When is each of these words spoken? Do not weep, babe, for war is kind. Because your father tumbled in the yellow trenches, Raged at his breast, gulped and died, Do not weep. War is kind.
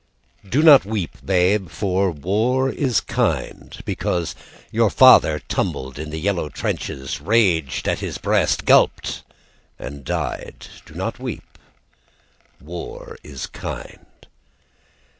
Do 0.49 0.63
not 0.63 0.83
weep, 0.83 1.11
babe, 1.23 1.69
for 1.69 2.09
war 2.09 2.71
is 2.71 3.01
kind. 3.01 3.77
Because 3.85 4.33
your 4.71 4.89
father 4.89 5.37
tumbled 5.47 5.99
in 5.99 6.09
the 6.09 6.17
yellow 6.19 6.49
trenches, 6.49 7.21
Raged 7.21 7.87
at 7.87 7.99
his 7.99 8.17
breast, 8.17 8.65
gulped 8.65 9.21
and 9.77 10.03
died, 10.03 10.65
Do 10.87 10.95
not 10.95 11.19
weep. 11.19 11.55
War 12.59 13.15
is 13.23 13.45
kind. 13.45 14.07